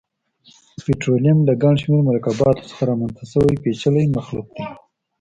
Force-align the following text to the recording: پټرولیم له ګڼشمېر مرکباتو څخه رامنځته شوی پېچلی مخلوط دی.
پټرولیم 0.85 1.37
له 1.47 1.53
ګڼشمېر 1.63 2.01
مرکباتو 2.09 2.67
څخه 2.69 2.83
رامنځته 2.91 3.23
شوی 3.31 3.55
پېچلی 3.63 4.05
مخلوط 4.17 4.47
دی. 4.55 4.63